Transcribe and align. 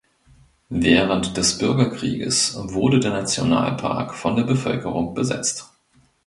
Während 0.69 1.37
des 1.37 1.59
Bürgerkrieges 1.59 2.55
wurde 2.73 2.99
der 2.99 3.11
Nationalpark 3.11 4.15
von 4.15 4.35
der 4.35 4.45
Bevölkerung 4.45 5.13
besetzt. 5.13 5.69